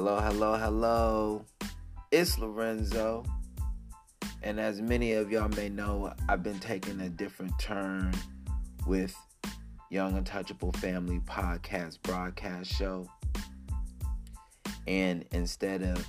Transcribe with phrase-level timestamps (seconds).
[0.00, 1.44] Hello, hello, hello.
[2.12, 3.26] It's Lawrenzo.
[4.44, 8.14] And as many of y'all may know, I've been taking a different turn
[8.86, 9.12] with
[9.90, 13.08] Young Untouchable Family podcast broadcast show.
[14.86, 16.06] And instead of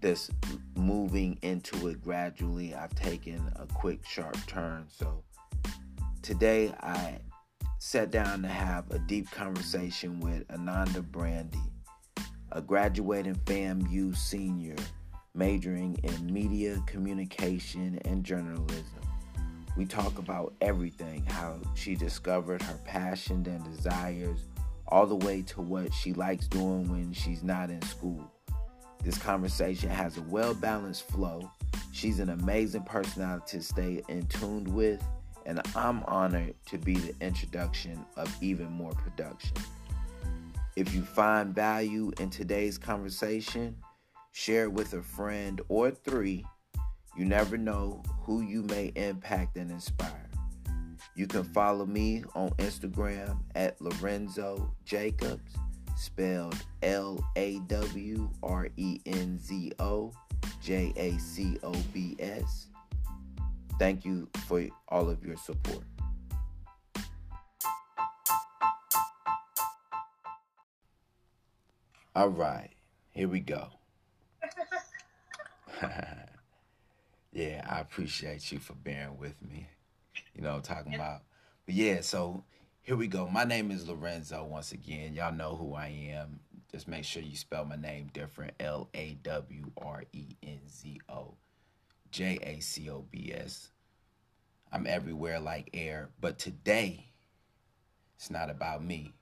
[0.00, 0.30] this
[0.76, 4.86] moving into it gradually, I've taken a quick, sharp turn.
[4.88, 5.22] So
[6.22, 7.18] today I
[7.78, 11.58] sat down to have a deep conversation with Anandah Brandy,
[12.54, 14.76] a graduating FAMU senior
[15.34, 18.84] majoring in media, communication, and journalism.
[19.76, 24.38] We talk about everything how she discovered her passion and desires,
[24.86, 28.30] all the way to what she likes doing when she's not in school.
[29.02, 31.50] This conversation has a well balanced flow.
[31.90, 35.04] She's an amazing personality to stay in tuned with
[35.46, 39.56] and I'm honored to be the introduction of even more production.
[40.76, 43.76] If you find value in today's conversation,
[44.32, 46.44] share it with a friend or three.
[47.16, 50.28] You never know who you may impact and inspire.
[51.14, 55.52] You can follow me on Instagram at Lawrenzo Jacobs,
[55.96, 60.12] spelled L A W R E N Z O
[60.60, 62.66] J A C O B S.
[63.78, 65.84] Thank you for all of your support.
[72.16, 72.70] All right,
[73.10, 73.70] here we go.
[77.32, 79.66] yeah, I appreciate you for bearing with me.
[80.32, 81.22] You know, talking about.
[81.66, 82.44] But yeah, so
[82.82, 83.26] here we go.
[83.26, 85.14] My name is Lawrenzo once again.
[85.14, 86.38] Y'all know who I am.
[86.70, 91.00] Just make sure you spell my name different L A W R E N Z
[91.08, 91.34] O.
[92.12, 93.70] J A C O B S.
[94.70, 96.10] I'm everywhere like air.
[96.20, 97.10] But today,
[98.14, 99.14] it's not about me.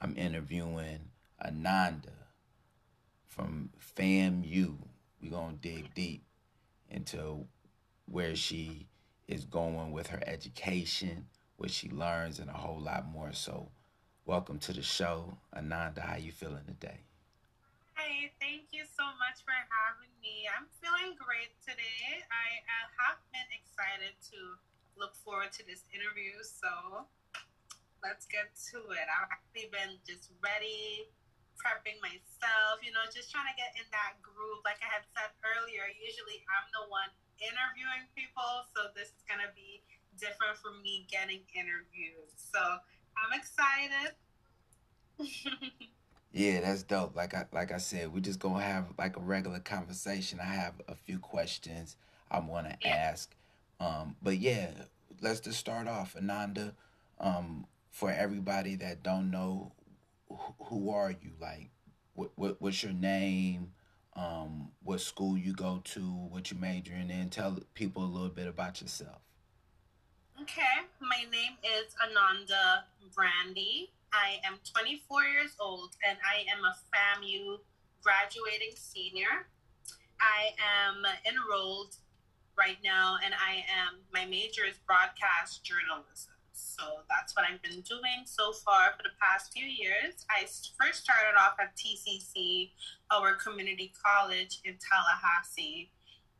[0.00, 1.10] I'm interviewing
[1.44, 2.21] Anandah
[3.34, 4.76] from FAMU.
[5.22, 6.24] We're going to dig deep
[6.90, 7.46] into
[8.04, 8.88] where she
[9.26, 11.26] is going with her education,
[11.56, 13.32] what she learns, and a whole lot more.
[13.32, 13.70] So,
[14.26, 15.38] welcome to the show.
[15.56, 17.00] Anandah, how you feeling today?
[17.94, 20.44] Hi, thank you so much for having me.
[20.52, 22.20] I'm feeling great today.
[22.28, 24.60] I uh, have been excited to
[25.00, 26.36] look forward to this interview.
[26.44, 27.06] So
[28.04, 29.06] let's get to it.
[29.08, 31.08] I've actually been just ready,
[31.58, 34.60] prepping myself, you know, just trying to get in that groove.
[34.64, 38.66] Like I had said earlier, usually I'm the one interviewing people.
[38.74, 39.84] So this is going to be
[40.18, 42.30] different for me getting interviewed.
[42.36, 44.16] So I'm excited.
[46.32, 47.14] Yeah, that's dope.
[47.14, 50.40] Like I like I said, we're just gonna have like a regular conversation.
[50.40, 51.96] I have a few questions
[52.30, 52.94] I want to yeah.
[52.94, 53.34] ask.
[53.78, 54.70] Um, but yeah,
[55.20, 56.72] let's just start off, Anandah.
[57.20, 59.72] Um, for everybody that don't know,
[60.58, 61.32] who are you?
[61.40, 61.70] Like,
[62.14, 63.72] what, what what's your name?
[64.14, 66.00] Um, what school you go to?
[66.00, 67.30] What you majoring in?
[67.30, 69.20] Tell people a little bit about yourself.
[70.40, 72.82] Okay, my name is Anandah
[73.14, 73.92] Brandy.
[74.12, 77.58] I am 24 years old and I am a FAMU
[78.02, 79.46] graduating senior.
[80.20, 81.96] I am enrolled
[82.56, 86.31] right now, and I am my major is broadcast journalism.
[86.52, 90.26] So that's what I've been doing so far for the past few years.
[90.30, 90.46] I
[90.80, 92.70] first started off at TCC,
[93.10, 95.90] our community college in Tallahassee,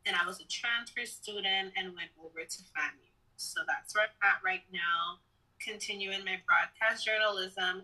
[0.05, 3.09] and I was a transfer student and went over to FAMU.
[3.37, 5.19] So that's where I'm at right now,
[5.59, 7.83] continuing my broadcast journalism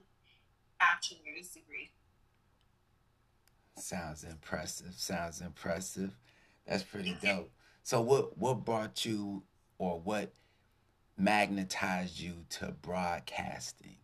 [0.80, 1.92] bachelor's degree.
[3.78, 4.94] Sounds impressive.
[4.96, 6.18] Sounds impressive.
[6.66, 7.52] That's pretty dope.
[7.84, 9.44] So what what brought you
[9.78, 10.34] or what
[11.20, 13.98] magnetized you to broadcasting?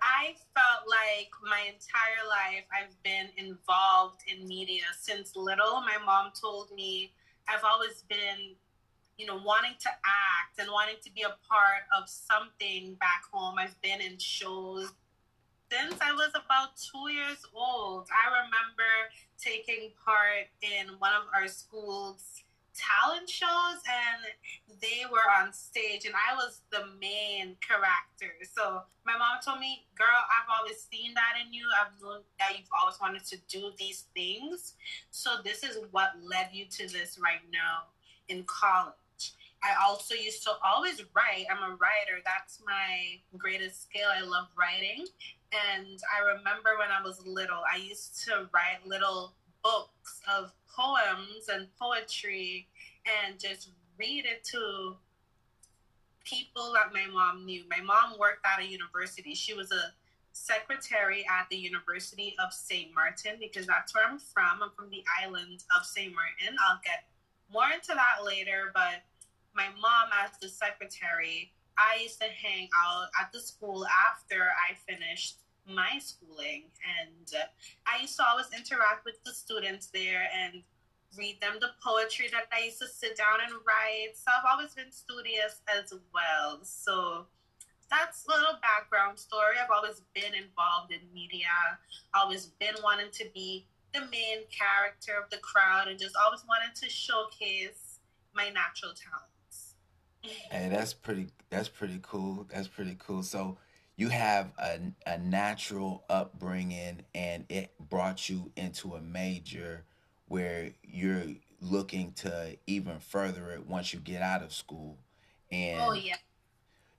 [0.00, 5.80] I felt like my entire life I've been involved in media since little.
[5.80, 7.12] My mom told me
[7.48, 8.54] I've always been,
[9.18, 13.56] you know, wanting to act and wanting to be a part of something back home.
[13.58, 14.92] I've been in shows,
[15.70, 18.08] since I was about two years old.
[18.12, 18.92] I remember
[19.38, 22.43] taking part in one of our school's
[22.74, 28.34] talent shows and they were on stage and I was the main character.
[28.54, 31.66] So my mom told me, girl, I've always seen that in you.
[31.70, 34.74] I've known that you've always wanted to do these things.
[35.10, 37.94] So this is what led you to this right now
[38.28, 38.94] in college.
[39.62, 41.46] I also used to always write.
[41.50, 42.20] I'm a writer.
[42.24, 44.08] That's my greatest skill.
[44.14, 45.06] I love writing.
[45.52, 49.32] And I remember when I was little, I used to write little
[49.64, 52.68] books of poems and poetry
[53.06, 54.96] and just read it to
[56.24, 57.64] people that my mom knew.
[57.68, 59.34] My mom worked at a university.
[59.34, 59.92] She was a
[60.32, 62.94] secretary at the University of St.
[62.94, 64.62] Martin because that's where I'm from.
[64.62, 66.12] I'm from the island of St.
[66.14, 66.56] Martin.
[66.68, 67.04] I'll get
[67.52, 69.04] more into that later, but
[69.54, 74.74] my mom, as the secretary, I used to hang out at the school after I
[74.90, 76.64] finished my schooling.
[76.98, 77.23] And
[78.04, 80.62] used to always interact with the students there and
[81.16, 84.12] read them the poetry that I used to sit down and write.
[84.14, 86.60] So I've always been studious as well.
[86.62, 87.26] So
[87.90, 89.56] that's a little background story.
[89.62, 91.48] I've always been involved in media,
[92.14, 96.74] always been wanting to be the main character of the crowd and just always wanted
[96.82, 98.00] to showcase
[98.34, 99.76] my natural talents.
[100.50, 102.46] Hey, that's pretty that's pretty cool.
[102.52, 103.22] That's pretty cool.
[103.22, 103.56] So
[103.96, 109.84] you have a, a natural upbringing and it brought you into a major
[110.26, 111.26] where you're
[111.60, 114.98] looking to even further it once you get out of school
[115.50, 116.16] and oh yeah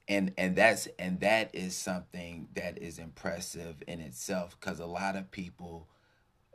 [0.07, 5.15] and and that's and that is something that is impressive in itself because a lot
[5.15, 5.87] of people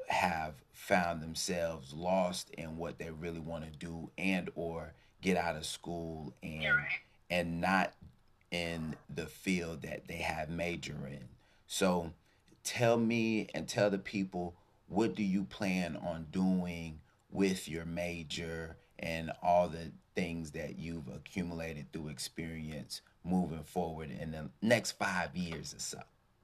[0.08, 5.56] have found themselves lost in what they really want to do and or get out
[5.56, 7.00] of school and right.
[7.30, 7.92] and not
[8.50, 11.28] in the field that they have major in
[11.66, 12.12] so
[12.64, 14.54] tell me and tell the people
[14.88, 17.00] what do you plan on doing
[17.30, 24.32] with your major and all the things that you've accumulated through experience moving forward in
[24.32, 25.98] the next five years or so?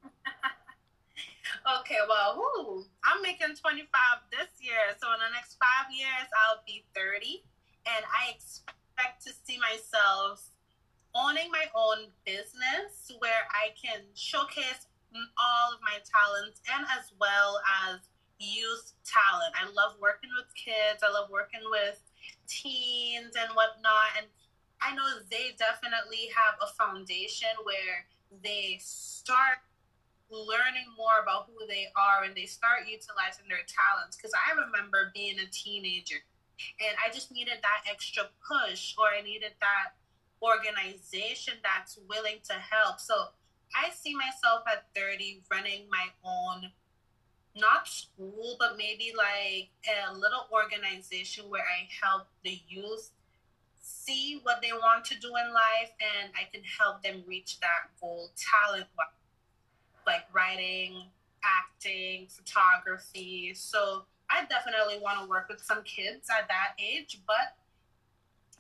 [1.81, 3.89] okay, well, whoo, I'm making 25
[4.31, 4.95] this year.
[5.01, 7.43] So in the next five years, I'll be 30.
[7.87, 10.51] And I expect to see myself
[11.17, 14.87] owning my own business where I can showcase
[15.17, 18.05] all of my talents and as well as
[18.39, 19.57] youth talent.
[19.57, 21.01] I love working with kids.
[21.01, 21.97] I love working with
[22.45, 24.13] teens and whatnot.
[24.21, 24.29] And
[24.85, 28.05] I know they definitely have a foundation where
[28.45, 29.65] they start
[30.29, 34.21] learning more about who they are and they start utilizing their talents.
[34.21, 36.21] Because I remember being a teenager
[36.81, 39.97] and I just needed that extra push or I needed that
[40.43, 43.01] organization that's willing to help.
[43.01, 43.15] So
[43.75, 46.71] I see myself at 30 running my own
[47.59, 53.11] not school, but maybe like a little organization where I help the youth
[53.81, 57.91] see what they want to do in life and I can help them reach that
[58.01, 58.87] goal talent
[60.07, 61.03] like writing,
[61.43, 63.53] acting, photography.
[63.55, 67.57] So I definitely want to work with some kids at that age, but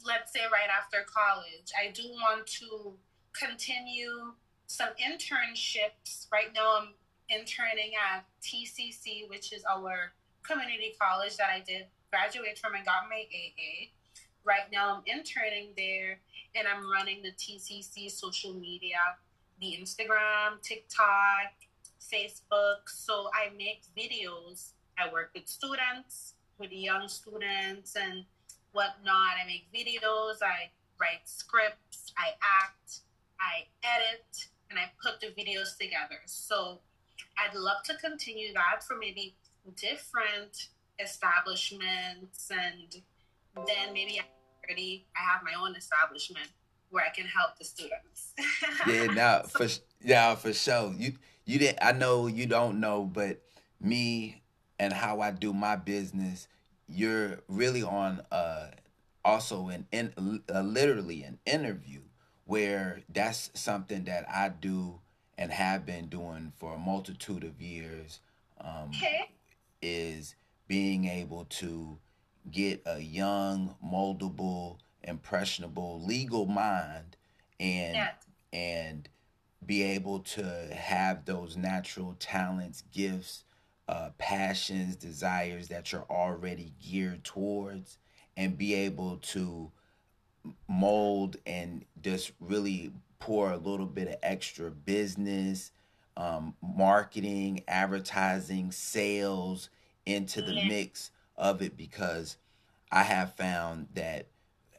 [0.06, 2.94] let's say right after college, I do want to
[3.38, 4.32] continue
[4.66, 6.26] some internships.
[6.32, 6.88] Right now, I'm
[7.28, 10.12] interning at TCC, which is our
[10.42, 13.90] community college that I did graduate from and got my AA.
[14.44, 16.20] Right now, I'm interning there
[16.54, 18.98] and I'm running the TCC social media,
[19.60, 21.52] the Instagram, TikTok,
[22.00, 22.88] Facebook.
[22.88, 24.70] So I make videos.
[24.98, 28.24] I work with students, with young students and
[28.76, 29.40] whatnot.
[29.42, 30.70] I make videos, I
[31.00, 32.28] write scripts, I
[32.62, 33.00] act,
[33.40, 36.20] I edit, and I put the videos together.
[36.26, 36.80] So
[37.38, 39.34] I'd love to continue that for maybe
[39.76, 40.68] different
[40.98, 43.02] establishments and
[43.66, 44.26] then maybe at
[44.68, 46.48] 30 I have my own establishment
[46.90, 48.34] where I can help the students.
[48.86, 49.66] yeah, now for
[50.02, 50.94] yeah, for sure.
[50.96, 53.40] You you didn't I know you don't know, but
[53.80, 54.42] me
[54.78, 56.48] and how I do my business,
[56.88, 58.68] you're really on uh
[59.24, 62.00] also an in uh, literally an interview
[62.44, 65.00] where that's something that I do
[65.36, 68.20] and have been doing for a multitude of years
[68.60, 69.30] um, okay.
[69.82, 70.36] is
[70.68, 71.98] being able to
[72.50, 77.16] get a young, moldable, impressionable, legal mind
[77.58, 78.10] and yeah.
[78.52, 79.08] and
[79.64, 83.44] be able to have those natural talents, gifts,
[83.88, 87.98] uh, passions, desires that you're already geared towards,
[88.36, 89.70] and be able to
[90.68, 95.72] mold and just really pour a little bit of extra business,
[96.16, 99.70] um, marketing, advertising, sales
[100.04, 100.68] into the yeah.
[100.68, 102.36] mix of it because
[102.90, 104.28] I have found that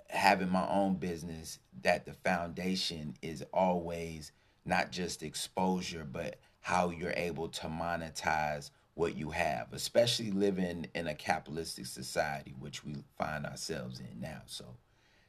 [0.10, 4.32] having my own business that the foundation is always
[4.66, 11.08] not just exposure but how you're able to monetize what you have especially living in
[11.08, 14.66] a capitalistic society which we find ourselves in now so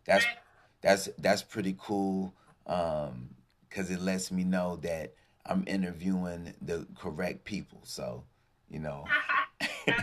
[0.06, 0.25] that's
[0.80, 2.32] that's that's pretty cool
[2.66, 3.30] um,
[3.68, 5.14] because it lets me know that
[5.46, 7.80] I'm interviewing the correct people.
[7.84, 8.25] So,
[8.70, 9.04] you know.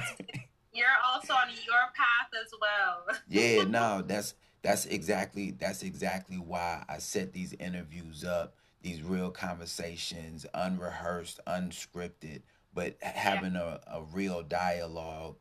[0.74, 3.17] You're also on your path as well.
[3.29, 9.31] yeah, no, that's that's exactly that's exactly why I set these interviews up, these real
[9.31, 12.41] conversations, unrehearsed, unscripted,
[12.75, 13.77] but having yeah.
[13.88, 15.36] a, a real dialogue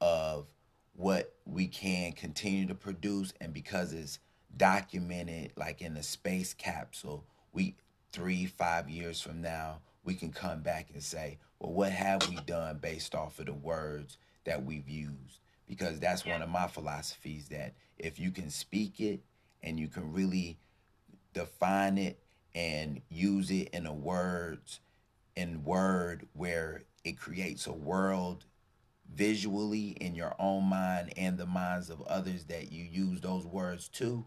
[0.00, 0.46] of
[0.94, 4.18] what we can continue to produce and because it's
[4.56, 7.74] documented like in a space capsule we
[8.12, 12.36] three five years from now we can come back and say well what have we
[12.46, 16.34] done based off of the words that we've used because that's yeah.
[16.34, 19.20] one of my philosophies that if you can speak it
[19.62, 20.58] and you can really
[21.32, 22.18] define it
[22.54, 24.80] and use it in a words
[25.36, 28.44] in word where it creates a world
[29.14, 33.88] visually in your own mind and the minds of others that you use those words
[33.88, 34.24] to,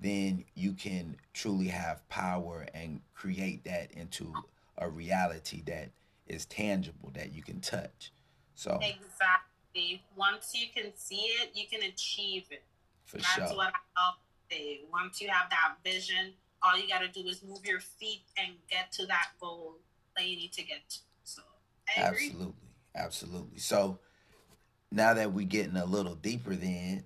[0.00, 4.32] then you can truly have power and create that into
[4.78, 5.90] a reality that
[6.26, 8.12] is tangible that you can touch.
[8.54, 10.02] So exactly.
[10.16, 12.64] Once you can see it, you can achieve it.
[13.04, 13.56] For That's sure.
[13.56, 14.12] what I
[14.50, 14.80] say.
[14.90, 16.32] Once you have that vision,
[16.62, 19.76] all you got to do is move your feet and get to that goal
[20.16, 20.98] that you need to get.
[21.24, 21.42] So
[21.96, 22.54] absolutely,
[22.94, 23.58] absolutely.
[23.58, 23.98] So
[24.94, 27.04] now that we're getting a little deeper then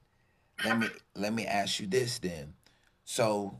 [0.65, 0.99] let me uh-huh.
[1.17, 2.53] let me ask you this then
[3.05, 3.59] so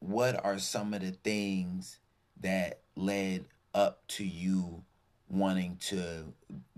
[0.00, 2.00] what are some of the things
[2.40, 4.82] that led up to you
[5.28, 6.32] wanting to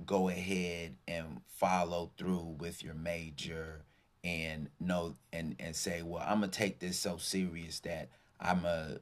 [0.05, 3.83] go ahead and follow through with your major
[4.23, 8.99] and know and and say well i'm gonna take this so serious that i'm gonna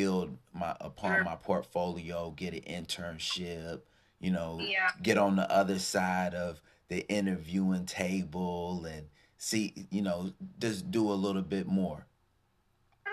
[0.00, 3.80] build my upon my portfolio get an internship
[4.20, 4.90] you know yeah.
[5.02, 9.06] get on the other side of the interviewing table and
[9.44, 12.06] see, you know, just do a little bit more?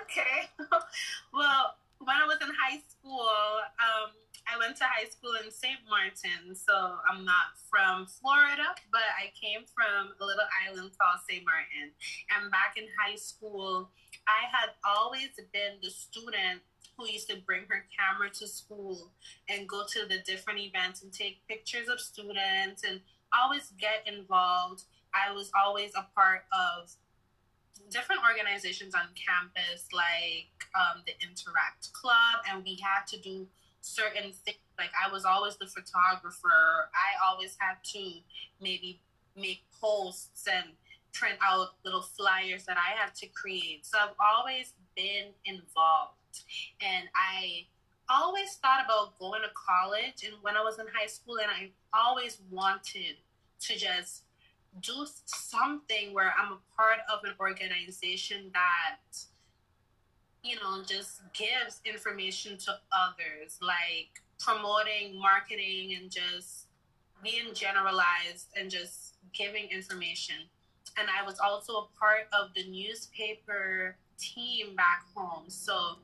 [0.03, 0.49] Okay.
[1.33, 3.27] well, when I was in high school,
[3.79, 4.11] um,
[4.47, 5.79] I went to high school in St.
[5.89, 6.55] Martin.
[6.55, 11.43] So I'm not from Florida, but I came from a little island called St.
[11.45, 11.91] Martin.
[12.35, 13.91] And back in high school,
[14.27, 16.61] I had always been the student
[16.97, 19.11] who used to bring her camera to school
[19.49, 23.01] and go to the different events and take pictures of students and
[23.33, 24.83] always get involved.
[25.13, 26.91] I was always a part of
[27.89, 33.47] different organizations on campus, like um, the Interact Club, and we had to do
[33.81, 34.57] certain things.
[34.77, 36.89] Like I was always the photographer.
[36.93, 38.11] I always had to
[38.61, 39.01] maybe
[39.35, 40.73] make posts and
[41.13, 43.85] print out little flyers that I had to create.
[43.85, 46.15] So I've always been involved,
[46.81, 47.67] and I
[48.09, 51.71] always thought about going to college and when I was in high school and I
[51.93, 53.17] always wanted
[53.61, 54.23] to just
[54.81, 59.17] do something where I'm a part of an organization that
[60.43, 66.67] you know just gives information to others like promoting marketing and just
[67.23, 70.35] being generalized and just giving information.
[70.97, 75.97] And I was also a part of the newspaper team back home so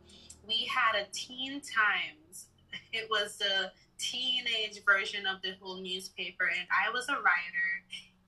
[0.48, 2.48] we had a teen times.
[2.94, 7.70] It was the teenage version of the whole newspaper, and I was a writer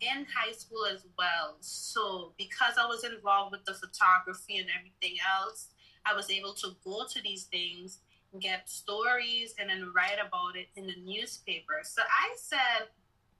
[0.01, 1.57] in high school as well.
[1.61, 5.69] So because I was involved with the photography and everything else,
[6.05, 7.99] I was able to go to these things,
[8.39, 11.79] get stories, and then write about it in the newspaper.
[11.83, 12.87] So I said,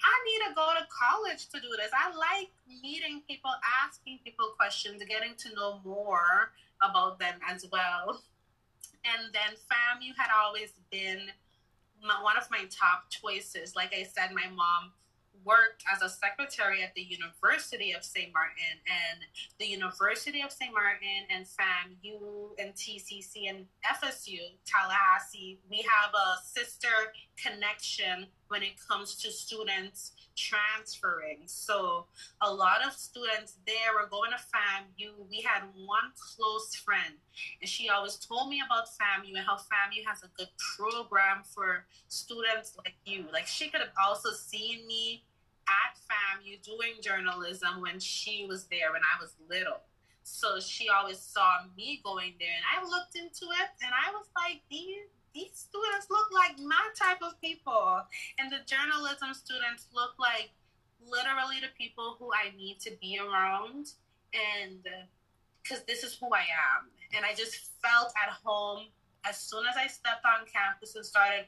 [0.03, 1.91] I need to go to college to do this.
[1.94, 2.50] I like
[2.82, 3.51] meeting people,
[3.84, 6.51] asking people questions, getting to know more
[6.82, 8.22] about them as well.
[9.03, 11.27] And then FAMU had always been
[12.03, 13.75] my, one of my top choices.
[13.75, 14.91] Like I said, my mom
[15.43, 18.31] worked as a secretary at the University of St.
[18.34, 19.22] Martin, and
[19.60, 20.74] the University of St.
[20.74, 26.89] Martin and FAMU and TCC and FSU, Tallahassee, we have a sister
[27.38, 31.39] connection when it comes to students transferring.
[31.46, 32.05] So
[32.41, 35.29] a lot of students there were going to FAMU.
[35.29, 37.15] We had one close friend,
[37.62, 41.86] and she always told me about FAMU and how FAMU has a good program for
[42.08, 43.25] students like you.
[43.34, 45.24] Like she could have also seen me
[45.67, 49.81] at FAMU doing journalism when she was there when I was little.
[50.24, 54.27] So she always saw me going there, and I looked into it, and I was
[54.36, 58.02] like, these these students look like my type of people,
[58.38, 60.52] and the journalism students look like
[61.02, 63.94] literally the people who I need to be around,
[64.34, 65.06] and uh,
[65.64, 68.88] because this is who I am, and I just felt at home
[69.26, 71.46] as soon as I stepped on campus and started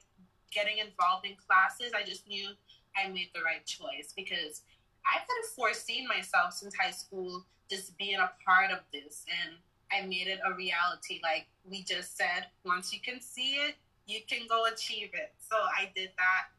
[0.52, 1.94] getting involved in classes.
[1.96, 2.50] I just knew
[2.96, 4.64] I made the right choice because
[5.06, 9.56] I could have foreseen myself since high school just being a part of this and
[9.92, 11.20] I made it a reality.
[11.24, 13.76] Like we just said, once you can see it,
[14.08, 15.34] you can go achieve it.
[15.40, 16.50] So I did that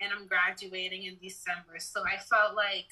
[0.00, 1.78] and I'm graduating in December.
[1.78, 2.86] So I felt like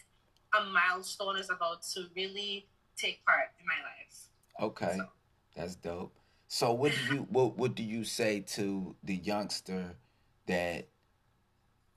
[0.58, 2.66] a milestone is about to really
[2.96, 4.70] take part in my life.
[4.72, 4.96] Okay.
[4.96, 5.04] So.
[5.56, 6.12] That's dope.
[6.48, 9.94] So what do you what what do you say to the youngster
[10.46, 10.88] that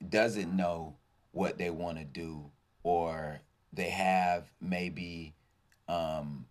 [0.08, 0.96] doesn't know
[1.32, 2.50] what they want to do
[2.82, 3.40] or
[3.72, 5.34] they have maybe
[5.88, 6.46] um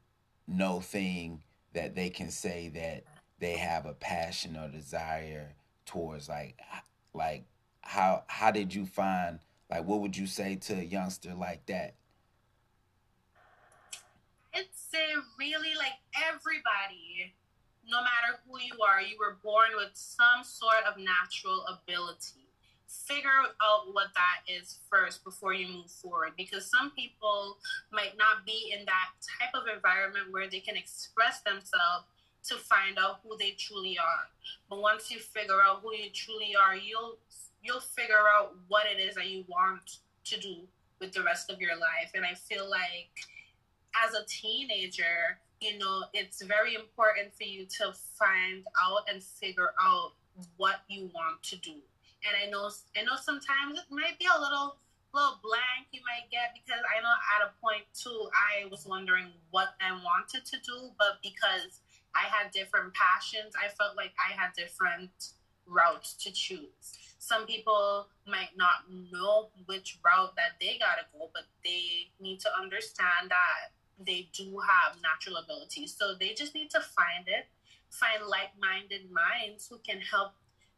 [0.48, 3.04] no thing that they can say that
[3.40, 6.60] they have a passion or desire towards like
[7.14, 7.46] like
[7.82, 11.96] how how did you find like what would you say to a youngster like that?
[14.54, 15.94] It's a really like
[16.30, 17.34] everybody
[17.90, 22.43] no matter who you are you were born with some sort of natural ability
[23.08, 23.30] figure
[23.62, 27.58] out what that is first before you move forward because some people
[27.92, 29.10] might not be in that
[29.40, 32.06] type of environment where they can express themselves
[32.44, 34.28] to find out who they truly are.
[34.70, 37.18] But once you figure out who you truly are you'll
[37.62, 40.56] you'll figure out what it is that you want to do
[41.00, 42.12] with the rest of your life.
[42.14, 43.10] And i feel like
[44.06, 49.74] as a teenager you know it's very important for you to find out and figure
[49.82, 50.12] out
[50.58, 51.76] what you want to do
[52.26, 54.78] and I know I know sometimes it might be a little
[55.14, 59.30] little blank you might get because I know at a point too I was wondering
[59.52, 61.82] what I wanted to do, but because
[62.16, 65.12] I had different passions, I felt like I had different
[65.66, 66.98] routes to choose.
[67.20, 72.50] Some people might not know which route that they gotta go, but they need to
[72.60, 75.96] understand that they do have natural abilities.
[75.98, 77.48] So they just need to find it,
[77.90, 80.34] find like minded minds who can help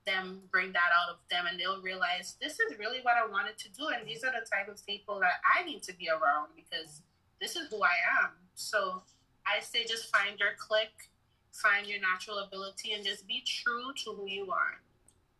[0.05, 3.57] them bring that out of them and they'll realize this is really what I wanted
[3.59, 6.49] to do and these are the type of people that I need to be around
[6.55, 7.01] because
[7.41, 8.31] this is who I am.
[8.55, 9.01] So
[9.45, 10.89] I say just find your click,
[11.51, 14.81] find your natural ability and just be true to who you are.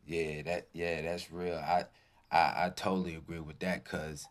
[0.05, 1.55] Yeah, that yeah, that's real.
[1.55, 1.85] I
[2.31, 4.27] I, I totally agree with that cuz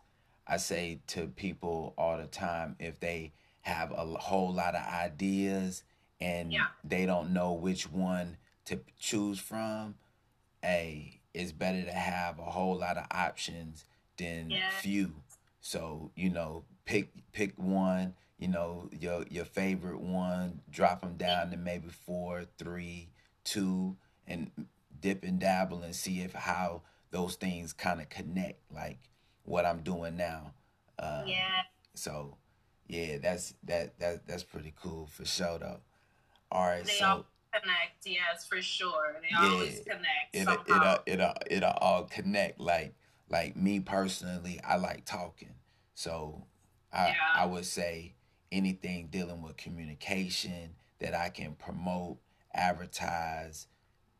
[0.47, 5.83] I say to people all the time if they have a whole lot of ideas
[6.21, 6.67] and yeah.
[6.83, 9.95] they don't know which one to choose from,
[10.65, 13.85] a it's better to have a whole lot of options
[14.17, 14.69] than yeah.
[14.81, 15.13] few.
[15.61, 18.15] So you know, pick pick one.
[18.37, 20.61] You know your your favorite one.
[20.69, 23.09] Drop them down to maybe four, three,
[23.43, 23.95] two,
[24.27, 24.51] and
[24.99, 28.59] dip and dabble and see if how those things kind of connect.
[28.73, 28.99] Like
[29.43, 30.53] what I'm doing now.
[30.99, 31.61] Um, yeah.
[31.93, 32.37] So
[32.87, 35.79] yeah, that's that that that's pretty cool for sure though.
[36.51, 37.05] All right, they so.
[37.05, 37.25] All-
[37.59, 38.05] connect.
[38.05, 39.15] Yes, for sure.
[39.21, 40.33] They yeah, always connect.
[40.33, 42.59] It it'll, it'll, it it all connect.
[42.59, 42.95] Like
[43.29, 45.55] like me personally, I like talking,
[45.93, 46.45] so
[46.93, 47.13] I yeah.
[47.35, 48.15] I would say
[48.51, 52.17] anything dealing with communication that I can promote,
[52.53, 53.67] advertise,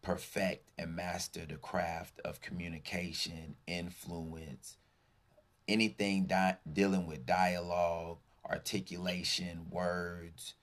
[0.01, 4.77] perfect, and master the craft of communication, influence,
[5.67, 8.17] anything di- dealing with dialogue,
[8.49, 10.55] articulation, words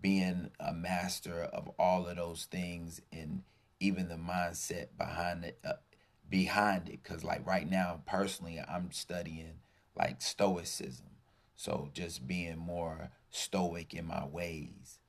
[0.00, 3.42] being a master of all of those things and
[3.80, 5.74] even the mindset behind it uh,
[6.28, 7.00] behind it.
[7.02, 9.54] Because like right now personally i'm studying
[9.96, 11.06] like stoicism.
[11.56, 15.00] So just being more stoic in my ways.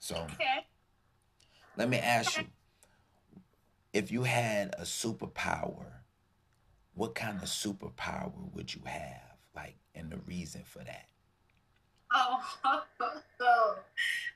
[0.00, 0.66] So okay.
[1.76, 2.46] let me ask you
[3.92, 5.86] if you had a superpower
[6.94, 11.08] what kind of superpower would you have like and the reason for that
[13.46, 13.76] Oh,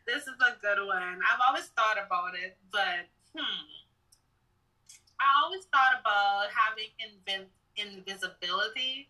[0.06, 1.20] this is a good one.
[1.22, 3.64] I've always thought about it, but hmm.
[5.20, 9.08] I always thought about having inv- invisibility.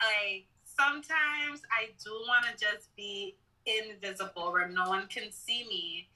[0.00, 3.34] Like sometimes I do want to just be
[3.66, 6.08] invisible where no one can see me.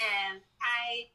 [0.00, 1.06] And I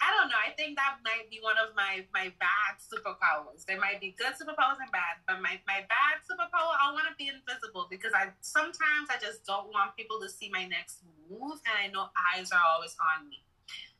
[0.00, 0.40] I don't know.
[0.40, 3.68] I think that might be one of my my bad superpowers.
[3.68, 7.14] There might be good superpowers and bad, but my my bad superpower, I want to
[7.20, 11.60] be invisible because I sometimes I just don't want people to see my next move,
[11.68, 13.44] and I know eyes are always on me.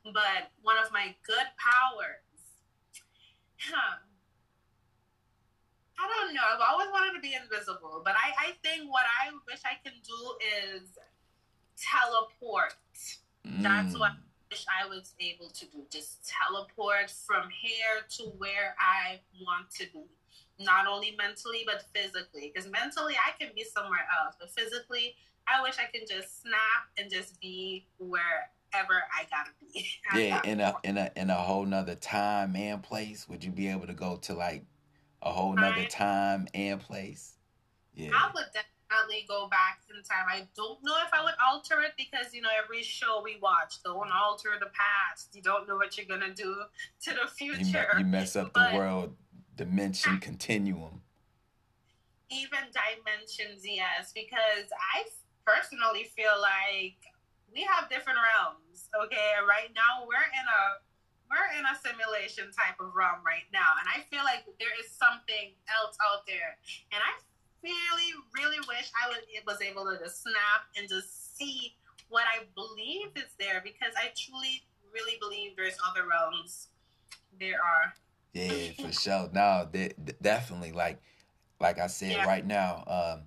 [0.01, 2.41] But one of my good powers,
[3.61, 4.01] huh,
[6.01, 6.41] I don't know.
[6.49, 10.01] I've always wanted to be invisible, but I I think what I wish I can
[10.01, 10.97] do is
[11.77, 12.73] teleport.
[13.45, 13.63] Mm.
[13.63, 14.13] That's what
[14.51, 15.85] wish I was able to do.
[15.91, 20.05] Just teleport from here to where I want to be.
[20.59, 22.53] Not only mentally, but physically.
[22.53, 24.37] Because mentally, I can be somewhere else.
[24.39, 25.15] But physically,
[25.47, 28.25] I wish I could just snap and just be wherever
[28.75, 29.87] I gotta be.
[30.15, 33.29] yeah, in a in a in a whole nother time and place.
[33.29, 34.65] Would you be able to go to like
[35.23, 37.37] a whole nother time and place?
[37.95, 38.11] Yeah.
[38.15, 40.27] I would definitely definitely go back in time.
[40.29, 43.83] I don't know if I would alter it because you know every show we watch,
[43.85, 45.35] don't alter the past.
[45.35, 46.55] You don't know what you're gonna do
[47.03, 47.89] to the future.
[47.95, 49.17] You, you mess up but, the world
[49.57, 51.03] dimension continuum.
[52.31, 55.03] Even dimensions, yes, because I
[55.45, 56.97] personally feel like
[57.53, 58.87] we have different realms.
[59.05, 60.63] Okay, right now we're in a
[61.31, 64.91] we're in a simulation type of realm right now, and I feel like there is
[64.91, 66.59] something else out there,
[66.91, 67.15] and I
[67.63, 71.75] really, really wish I was, was able to just snap and just see
[72.09, 76.69] what I believe is there because I truly, really believe there's other realms.
[77.39, 77.95] There are.
[78.33, 79.31] Yeah, for sure.
[79.33, 80.73] No, de- definitely.
[80.73, 81.01] Like,
[81.61, 82.27] like I said, yeah.
[82.27, 83.23] right now, um,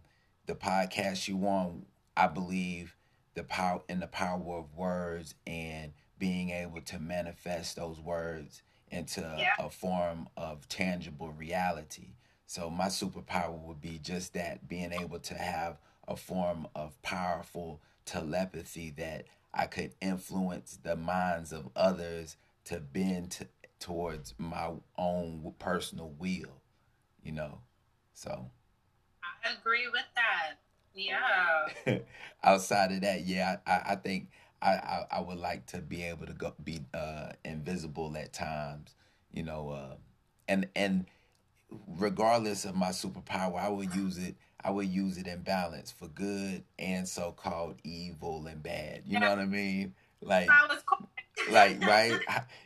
[0.45, 2.95] the podcast you want, I believe
[3.35, 9.21] the power in the power of words and being able to manifest those words into
[9.37, 9.53] yeah.
[9.59, 12.09] a form of tangible reality.
[12.53, 17.81] So my superpower would be just that being able to have a form of powerful
[18.05, 23.47] telepathy that I could influence the minds of others to bend to,
[23.79, 26.61] towards my own personal will,
[27.23, 27.57] you know.
[28.13, 28.51] So
[29.23, 30.59] I agree with that.
[30.93, 31.97] Yeah.
[32.43, 34.29] Outside of that, yeah, I, I think
[34.61, 38.93] I, I, I, would like to be able to go be uh, invisible at times,
[39.31, 39.95] you know, uh,
[40.47, 41.07] and and
[41.87, 44.35] regardless of my superpower, I would use it.
[44.63, 49.03] I would use it in balance for good and so called evil and bad.
[49.05, 49.19] You yeah.
[49.19, 49.93] know what I mean?
[50.21, 50.49] Like,
[51.51, 52.19] like right?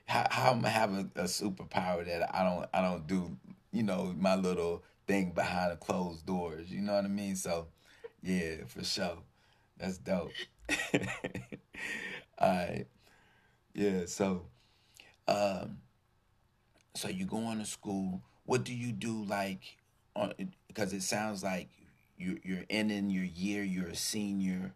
[0.05, 3.35] How, how I'm having a superpower that I don't I don't do
[3.71, 6.71] you know my little thing behind the closed doors.
[6.71, 7.35] You know what I mean?
[7.35, 7.67] So
[8.21, 9.17] yeah, for sure.
[9.77, 10.31] That's dope.
[12.39, 12.85] All right.
[13.73, 14.47] Yeah, so
[15.27, 15.79] um
[16.95, 18.21] so you going to school.
[18.47, 19.75] What do you do like
[20.15, 20.33] on
[20.69, 21.67] because it sounds like
[22.17, 24.73] you're, you're ending your year, you're a senior,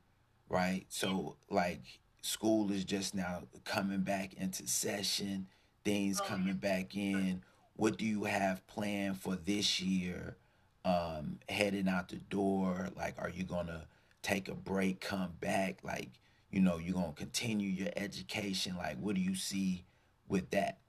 [0.50, 0.86] right?
[0.90, 1.80] So like
[2.22, 5.48] school is just now coming back into session,
[5.86, 7.44] things oh, coming back in.
[7.78, 10.36] What do you have planned for this year?
[10.84, 13.88] Um, heading out the door, like are you gonna
[14.22, 15.78] take a break, come back?
[15.82, 16.10] Like,
[16.52, 18.76] you know, you're gonna continue your education.
[18.76, 19.86] Like, what do you see
[20.28, 20.80] with that?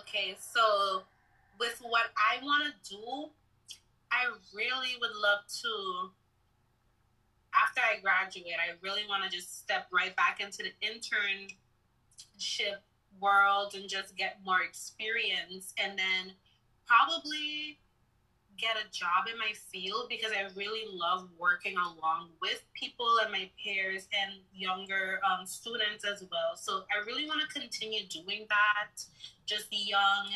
[0.00, 1.04] Okay, so
[1.58, 3.30] with what I wanna do,
[4.10, 6.10] I really would love to
[7.54, 12.82] after I graduate, I really want to just step right back into the internship
[13.20, 16.32] world and just get more experience and then
[16.86, 17.78] probably
[18.56, 23.32] get a job in my field because I really love working along with people and
[23.32, 26.56] my peers and younger um, students as well.
[26.56, 29.04] So I really want to continue doing that.
[29.46, 30.30] Just young,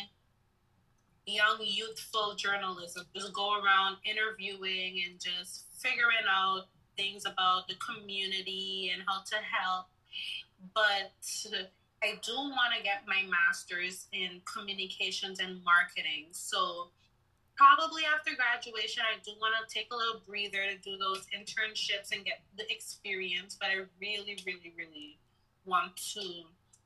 [1.28, 3.04] young, youthful journalism.
[3.14, 9.36] Just go around interviewing and just figuring out things about the community and how to
[9.36, 9.86] help.
[10.74, 11.12] But
[12.02, 16.28] I do want to get my master's in communications and marketing.
[16.32, 16.90] So
[17.56, 22.10] probably after graduation, I do want to take a little breather to do those internships
[22.10, 23.56] and get the experience.
[23.60, 25.18] But I really, really, really
[25.64, 26.22] want to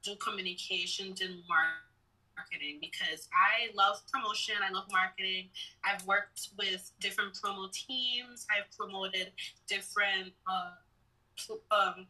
[0.02, 1.91] do communications and marketing
[2.36, 4.56] marketing because I love promotion.
[4.66, 5.48] I love marketing.
[5.84, 8.46] I've worked with different promo teams.
[8.50, 9.32] I've promoted
[9.68, 10.32] different.
[10.46, 10.70] Uh,
[11.70, 12.06] um,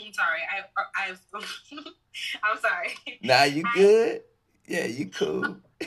[0.00, 0.40] I'm sorry.
[0.56, 0.70] I've.
[0.96, 1.20] I've
[2.44, 2.94] I'm sorry.
[3.22, 4.22] Nah, you good?
[4.66, 5.42] yeah, you cool.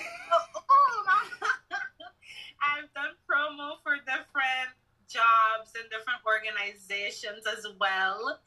[2.66, 4.74] I've done promo for different
[5.08, 8.40] jobs and different organizations as well.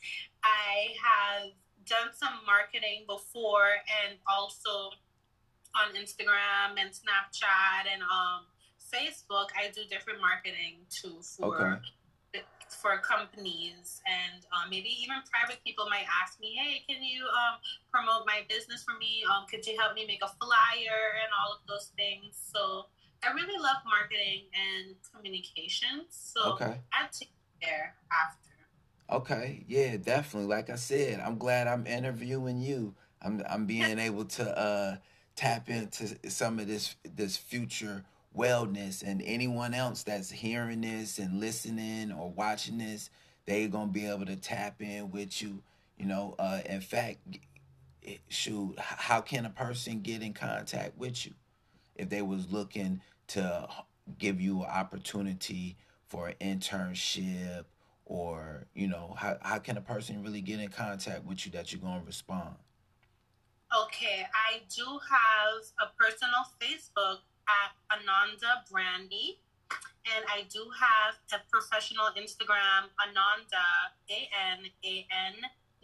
[0.45, 1.53] I have
[1.89, 4.93] done some marketing before and also
[5.77, 8.49] on Instagram and Snapchat and um,
[8.89, 11.81] Facebook, I do different marketing too for
[12.35, 12.45] okay.
[12.69, 17.61] for companies and um, maybe even private people might ask me, "Hey, can you um,
[17.93, 19.25] promote my business for me?
[19.29, 22.87] Um, could you help me make a flyer and all of those things?" So
[23.23, 26.17] I really love marketing and communications.
[26.17, 26.81] So okay.
[26.93, 28.48] I take there after.
[29.11, 30.49] Okay, yeah, definitely.
[30.49, 32.95] Like I said, I'm glad I'm interviewing you.
[33.23, 34.97] I'm I'm being able to uh
[35.35, 38.05] tap into some of this this future
[38.37, 43.09] wellness and anyone else that's hearing this and listening or watching this
[43.47, 45.63] they're gonna be able to tap in with you
[45.97, 47.19] you know uh in fact
[48.29, 51.33] shoot how can a person get in contact with you
[51.97, 53.69] if they was looking to
[54.19, 57.65] give you an opportunity for an internship
[58.09, 61.73] or you know how, how can a person really get in contact with you that
[61.73, 62.55] you're going to respond
[63.69, 69.41] Okay, I do have a personal Facebook at Anandah Brandy,
[70.17, 75.35] and I do have a professional Instagram, Anandah A N A N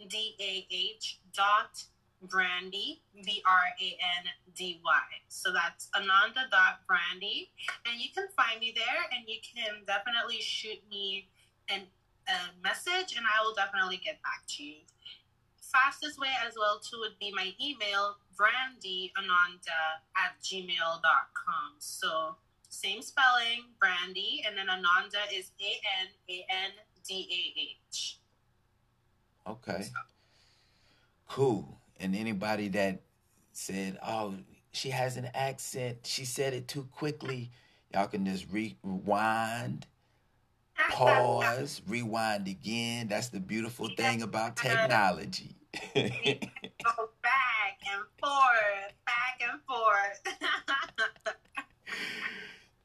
[0.09, 1.83] D A H dot
[2.23, 5.05] Brandy B R A N D Y.
[5.29, 7.51] So that's Anandah dot Brandy,
[7.85, 11.29] and you can find me there, and you can definitely shoot me
[11.69, 11.81] an
[12.27, 14.75] a message, and I will definitely get back to you.
[15.61, 21.71] fastest way as well too would be my email, brandyanandah at gmail.com.
[21.79, 22.35] So
[22.69, 26.71] same spelling, Brandy, and then Anandah is A N A N
[27.07, 27.59] D A
[27.91, 28.19] H.
[29.47, 29.85] Okay.
[31.29, 31.79] Cool.
[31.99, 33.01] And anybody that
[33.53, 34.35] said, oh,
[34.71, 37.51] she has an accent, she said it too quickly,
[37.93, 39.87] y'all can just rewind,
[40.91, 43.07] pause, rewind again.
[43.07, 45.55] That's the beautiful thing about technology.
[45.93, 50.21] Go back and forth, back and forth.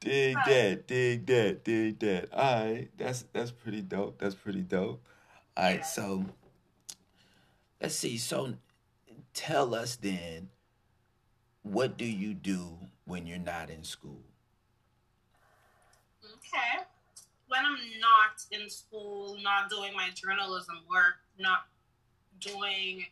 [0.00, 2.32] dig uh, that, dig that, dig that.
[2.32, 4.18] All right, that's that's pretty dope.
[4.18, 5.02] That's pretty dope.
[5.56, 6.24] All right, so
[7.80, 8.18] let's see.
[8.18, 8.54] So
[9.34, 10.48] tell us then,
[11.62, 14.22] what do you do when you're not in school?
[16.24, 16.84] Okay.
[17.48, 21.66] When I'm not in school, not doing my journalism work, not
[22.40, 23.04] doing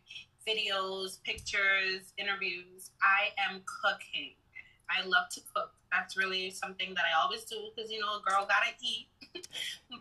[0.46, 4.32] videos, pictures, interviews, I am cooking.
[4.90, 5.72] I love to cook.
[5.92, 9.08] That's really something that I always do because you know a girl gotta eat.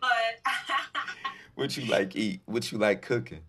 [0.02, 0.52] but
[1.56, 2.42] what you like eat?
[2.46, 3.42] What you like cooking?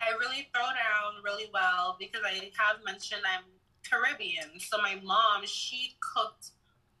[0.00, 3.44] I really throw down really well because I have mentioned I'm
[3.88, 4.58] Caribbean.
[4.58, 6.50] So my mom, she cooked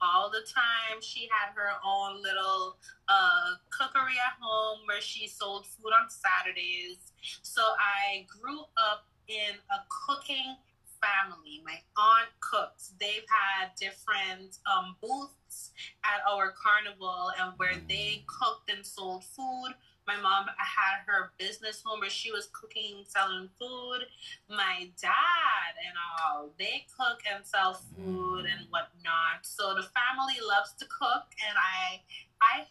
[0.02, 1.00] all the time.
[1.00, 2.76] She had her own little
[3.08, 7.12] uh, cookery at home where she sold food on Saturdays.
[7.42, 10.56] So I grew up in a cooking
[11.02, 11.62] family.
[11.64, 12.94] My aunt cooks.
[13.00, 15.70] They've had different um, booths
[16.04, 19.74] at our carnival and where they cooked and sold food.
[20.06, 24.00] My mom had her business home where she was cooking, selling food.
[24.48, 28.70] My dad and all, they cook and sell food and mm.
[28.70, 29.42] whatnot.
[29.42, 32.00] So the family loves to cook, and I,
[32.40, 32.66] I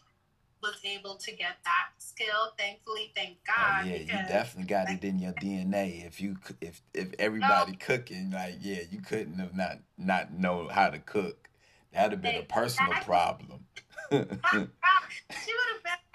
[0.62, 2.52] was able to get that skill.
[2.58, 3.80] Thankfully, thank oh, God.
[3.82, 6.06] Oh, yeah, you definitely got it in your DNA.
[6.06, 7.78] If you if if everybody no.
[7.80, 11.48] cooking, like yeah, you couldn't have not not know how to cook.
[11.92, 13.66] That'd have been a personal problem.
[14.12, 15.71] she would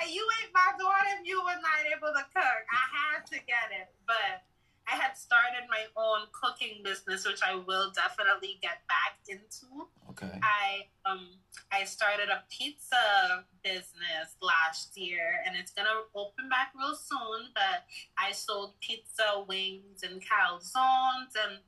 [0.09, 2.61] You ain't my daughter if you were not able to cook.
[2.71, 4.43] I had to get it, but
[4.87, 9.87] I had started my own cooking business, which I will definitely get back into.
[10.11, 10.39] Okay.
[10.41, 11.27] I um
[11.71, 17.51] I started a pizza business last year, and it's gonna open back real soon.
[17.53, 17.85] But
[18.17, 21.59] I sold pizza wings and calzones and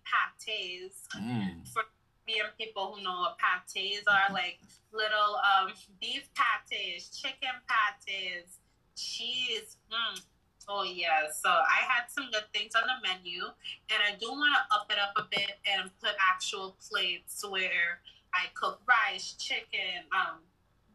[0.49, 1.67] pates mm.
[1.67, 1.83] for
[2.37, 3.37] and people who know what
[3.73, 4.59] pates are, like
[4.93, 6.29] little um beef
[6.69, 8.59] pates, chicken pates,
[8.95, 9.77] cheese.
[9.91, 10.21] Mm
[10.71, 13.41] Oh yeah, so I had some good things on the menu,
[13.89, 18.05] and I do want to up it up a bit and put actual plates where
[18.35, 20.45] I cook rice, chicken, um,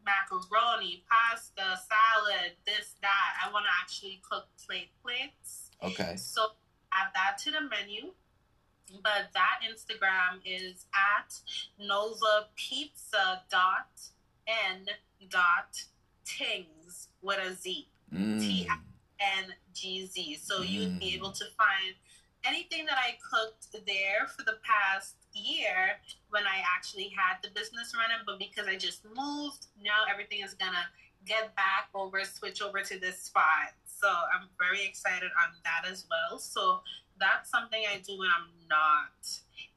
[0.06, 3.34] macaroni, pasta, salad, this that.
[3.44, 5.70] I want to actually cook plate plates.
[5.82, 6.14] Okay.
[6.16, 6.54] So
[6.92, 8.12] add that to the menu.
[9.02, 11.34] But that Instagram is at
[11.78, 13.88] Nova Pizza dot
[14.46, 14.86] N
[15.28, 15.82] dot
[16.24, 17.88] Tings with a Z.
[18.12, 18.40] Mm.
[18.40, 18.68] T.
[20.36, 20.68] So mm.
[20.68, 21.94] you'd be able to find
[22.44, 27.94] anything that I cooked there for the past year when I actually had the business
[27.96, 30.86] running, but because I just moved, now everything is gonna
[31.26, 33.72] get back over, switch over to this spot.
[33.86, 36.38] So I'm very excited on that as well.
[36.38, 36.82] So
[37.18, 39.28] that's something I do when I'm not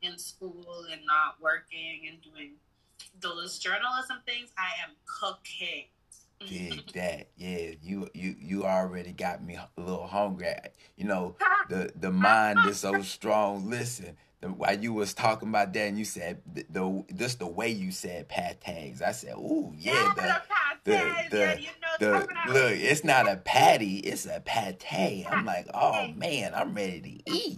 [0.02, 2.54] in school and not working and doing
[3.19, 4.50] those journalism things.
[4.58, 5.86] I am cooking.
[6.45, 7.71] Dig that, yeah.
[7.82, 10.54] You you you already got me a little hungry.
[10.95, 11.36] You know
[11.69, 13.69] the the mind is so strong.
[13.69, 17.69] Listen, while you was talking about that, and you said the, the just the way
[17.69, 20.41] you said pat tags, I said, "Ooh, yeah." The,
[21.30, 21.67] the, the,
[22.00, 25.26] the, look, it's not a patty, it's a pate.
[25.30, 27.58] I'm like, oh man, I'm ready to eat.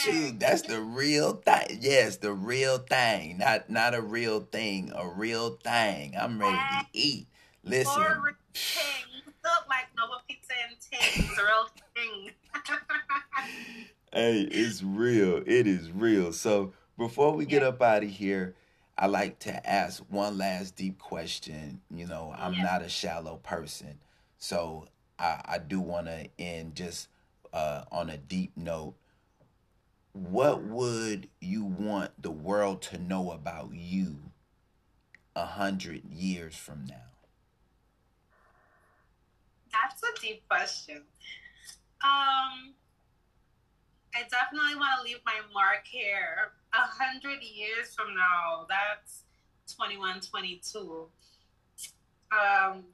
[0.00, 1.78] Shoot, that's the real thing.
[1.80, 6.14] Yes, the real thing, not not a real thing, a real thing.
[6.20, 7.26] I'm ready to eat.
[7.62, 8.02] Listen.
[8.02, 9.86] Look like
[10.26, 12.30] Pizza and real thing.
[14.12, 15.42] hey, it's real.
[15.46, 16.32] It is real.
[16.32, 17.68] So before we get yeah.
[17.68, 18.54] up out of here,
[18.98, 21.80] I like to ask one last deep question.
[21.90, 22.64] You know, I'm yeah.
[22.64, 23.98] not a shallow person.
[24.38, 27.08] So I, I do want to end just
[27.52, 28.94] uh, on a deep note.
[30.12, 34.18] What would you want the world to know about you
[35.36, 36.96] a hundred years from now?
[39.72, 41.02] That's a deep question.
[42.04, 42.74] Um,
[44.14, 46.52] I definitely want to leave my mark here.
[46.72, 49.24] A hundred years from now, that's
[49.74, 51.06] 21, 22.
[52.30, 52.84] Um,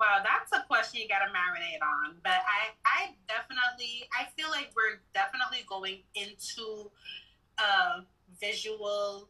[0.00, 2.16] wow, that's a question you gotta marinate on.
[2.22, 6.90] But I, I definitely, I feel like we're definitely going into
[7.58, 8.04] a
[8.40, 9.28] visual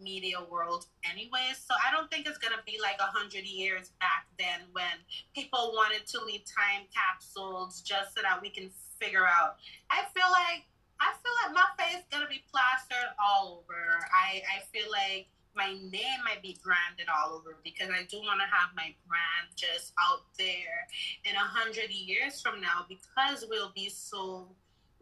[0.00, 1.58] media world anyways.
[1.58, 5.02] So I don't think it's gonna be like a hundred years back then when
[5.34, 9.56] people wanted to leave time capsules just so that we can figure out.
[9.90, 10.64] I feel like
[11.00, 14.02] I feel like my face is gonna be plastered all over.
[14.10, 18.40] I, I feel like my name might be branded all over because I do want
[18.40, 20.86] to have my brand just out there
[21.24, 24.46] in a hundred years from now because we'll be so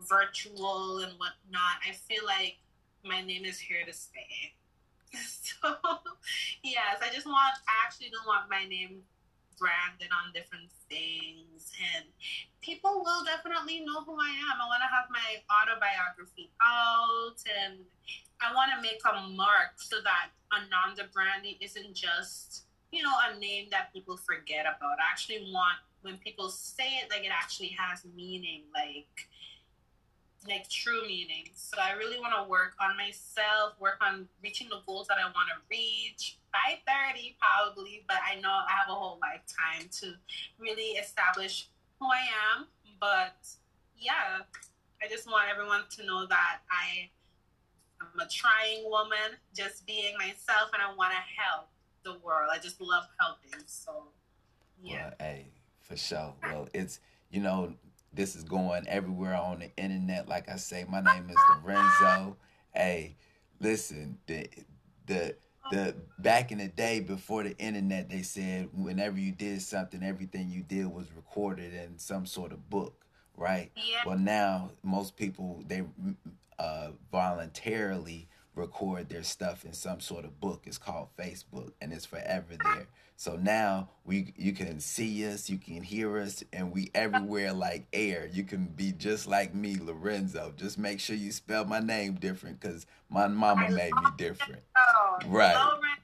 [0.09, 1.77] virtual and whatnot.
[1.87, 2.57] I feel like
[3.07, 4.55] my name is here to stay.
[5.16, 5.73] So
[6.62, 9.01] yes, I just want I actually don't want my name
[9.57, 12.05] branded on different things and
[12.61, 14.61] people will definitely know who I am.
[14.61, 17.81] I want to have my autobiography out and
[18.42, 23.38] I want to make a mark so that Anandah Brandy isn't just, you know, a
[23.38, 25.01] name that people forget about.
[25.01, 29.29] I actually want when people say it, like it actually has meaning, like
[30.49, 31.51] like true meaning.
[31.55, 35.25] So I really want to work on myself, work on reaching the goals that I
[35.25, 36.79] want to reach by
[37.13, 40.15] 30 probably, but I know I have a whole lifetime to
[40.59, 42.67] really establish who I am.
[43.01, 43.37] But
[43.99, 44.45] yeah,
[45.03, 47.11] I just want everyone to know that I
[48.01, 51.69] I'm a trying woman, just being myself, and I want to help
[52.03, 52.51] the world.
[52.53, 53.59] I just love helping.
[53.67, 54.09] So,
[54.83, 55.05] yeah.
[55.05, 55.47] Well, hey,
[55.81, 56.35] for sure.
[56.43, 57.75] Well, it's, you know,
[58.17, 60.29] this is going everywhere on the internet.
[60.29, 62.35] Like I say, my name is Lawrenzo.
[62.75, 63.17] Hey,
[63.61, 64.49] listen, the,
[65.07, 65.37] the,
[65.71, 70.51] the back in the day before the internet, they said whenever you did something, everything
[70.51, 73.05] you did was recorded in some sort of book,
[73.37, 73.71] right?
[73.77, 74.03] Yeah.
[74.07, 75.83] Well, now most people they
[76.59, 80.63] uh, voluntarily record their stuff in some sort of book.
[80.65, 82.87] It's called Facebook, and it's forever there.
[83.17, 87.87] So now we you can see us, you can hear us, and we everywhere like
[87.93, 88.29] air.
[88.31, 90.55] You can be just like me, Lawrenzo.
[90.55, 94.63] Just make sure you spell my name different, cause my mama made me different.
[94.77, 95.57] Oh, Right.
[95.57, 95.97] Lawrenzo,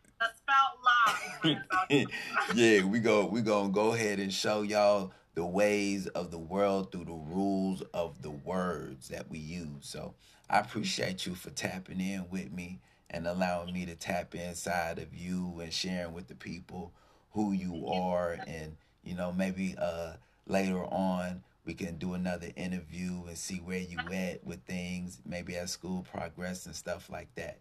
[2.55, 6.93] yeah, we go we gonna go ahead and show y'all the ways of the world
[6.93, 9.69] through the rules of the words that we use.
[9.81, 10.15] So
[10.49, 12.81] I appreciate you for tapping in with me
[13.13, 16.93] and allowing me to tap inside of you and sharing with the people
[17.33, 20.13] who you are and you know maybe uh
[20.47, 25.57] later on we can do another interview and see where you at with things maybe
[25.57, 27.61] as school progress and stuff like that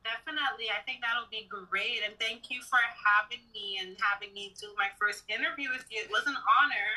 [0.00, 0.72] Definitely.
[0.72, 2.00] I think that'll be great.
[2.04, 6.00] And thank you for having me and having me do my first interview with you.
[6.00, 6.90] It was an honor.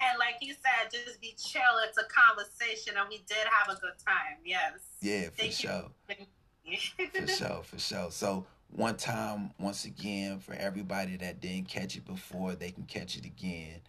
[0.00, 1.82] And like you said, just be chill.
[1.86, 4.38] It's a conversation, and we did have a good time.
[4.44, 4.78] Yes.
[5.00, 6.26] yeah for Thank sure you.
[6.64, 12.04] For sure for sure so one time once again for everybody that didn't catch it
[12.04, 13.80] before they can catch it again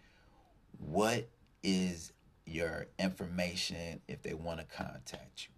[0.79, 1.27] what
[1.63, 2.11] is
[2.45, 5.55] your information if they want to contact you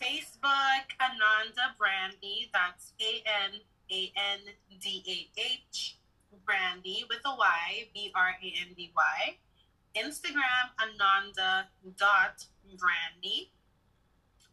[0.00, 2.50] Facebook, Anandah Brandy.
[2.52, 4.40] That's A N A N
[4.80, 5.96] D A H.
[6.44, 9.36] Brandy with a Y, B R A N D Y.
[9.96, 11.64] Instagram, Anandah
[11.96, 12.44] dot
[12.78, 13.50] Brandy.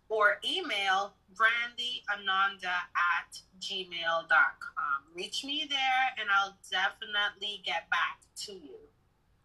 [0.10, 5.00] Or email brandyanandah at gmail.com.
[5.16, 8.78] Reach me there and I'll definitely get back to you.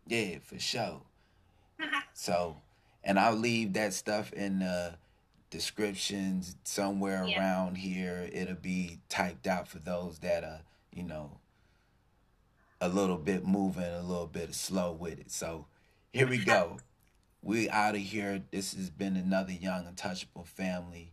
[0.06, 1.02] yeah for sure
[2.14, 2.56] so
[3.04, 4.94] and i'll leave that stuff in the
[5.50, 7.38] descriptions somewhere Yeah.
[7.38, 11.38] around here it'll be typed out for those that are you know
[12.80, 15.66] a little bit moving a little bit slow with it so
[16.12, 16.78] here we go
[17.42, 21.12] we out of here this has been another young untouchable family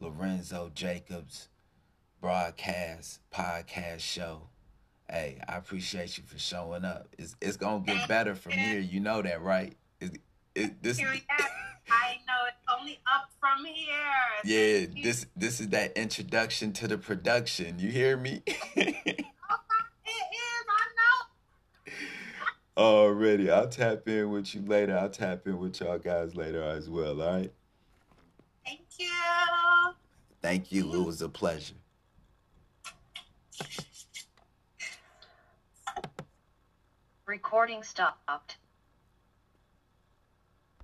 [0.00, 1.48] lawrenzo jacobs
[2.20, 4.48] broadcast podcast show
[5.10, 9.00] hey i appreciate you for showing up it's, it's gonna get better from here you
[9.00, 10.18] know that right it,
[10.54, 11.48] it, this Here we are.
[11.90, 13.94] I know it's only up from here.
[14.44, 17.78] Yeah, this this is that introduction to the production.
[17.78, 18.42] You hear me?
[20.06, 20.66] It is.
[20.68, 21.92] I know.
[22.76, 23.50] Already.
[23.50, 24.98] I'll tap in with you later.
[24.98, 27.22] I'll tap in with y'all guys later as well.
[27.22, 27.52] All right.
[28.66, 29.10] Thank you.
[30.42, 30.92] Thank you.
[30.92, 31.74] It was a pleasure.
[37.26, 38.56] Recording stopped.